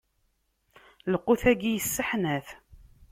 [1.13, 2.47] Lqut-agi isseḥnat.